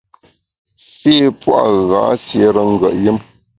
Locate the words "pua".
1.39-1.59